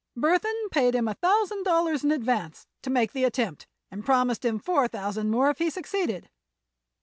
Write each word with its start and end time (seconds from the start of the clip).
Burthon 0.17 0.69
paid 0.71 0.95
him 0.95 1.07
a 1.07 1.13
thousand 1.13 1.61
dollars 1.61 2.03
in 2.03 2.09
advance, 2.09 2.65
to 2.81 2.89
make 2.89 3.11
the 3.11 3.23
attempt, 3.23 3.67
and 3.91 4.03
promised 4.03 4.43
him 4.43 4.57
four 4.57 4.87
thousand 4.87 5.29
more 5.29 5.51
if 5.51 5.59
he 5.59 5.69
succeeded." 5.69 6.27